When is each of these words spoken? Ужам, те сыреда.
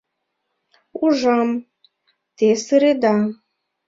Ужам, 1.03 1.49
те 2.37 2.47
сыреда. 2.65 3.15